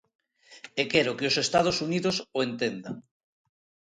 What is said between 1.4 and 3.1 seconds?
Estados Unidos o entendan.